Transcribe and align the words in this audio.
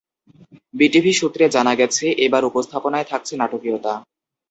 BTV 0.73 1.11
সূত্রে 1.13 1.45
জানা 1.55 1.73
গেছে, 1.75 2.05
এবার 2.25 2.43
উপস্থাপনায় 2.45 3.09
থাকছে 3.11 3.33
নাটকীয়তা। 3.41 3.93